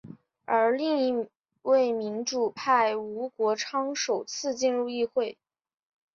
[0.45, 1.27] 而另一
[1.61, 5.37] 位民主派吴国昌首次进入议会。